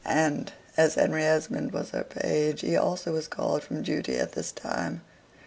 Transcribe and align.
And, 0.03 0.51
as 0.77 0.95
Harry 0.95 1.23
Esmond 1.23 1.73
was 1.73 1.91
her 1.91 2.03
page, 2.03 2.61
he 2.61 2.75
also 2.75 3.11
was 3.13 3.27
called 3.27 3.61
from 3.61 3.83
duty 3.83 4.17
at 4.17 4.31
this 4.31 4.51
time. 4.51 5.01